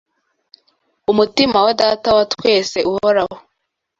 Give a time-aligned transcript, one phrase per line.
[1.11, 3.37] umutima wa Data wa twese uhoraho